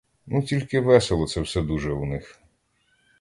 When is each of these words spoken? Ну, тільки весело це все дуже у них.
Ну, 0.25 0.43
тільки 0.43 0.79
весело 0.79 1.27
це 1.27 1.41
все 1.41 1.61
дуже 1.61 1.91
у 1.91 2.05
них. 2.05 2.39